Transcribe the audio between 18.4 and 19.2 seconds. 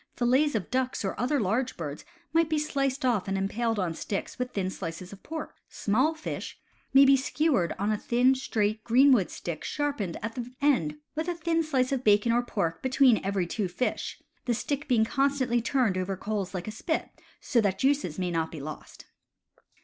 be lost.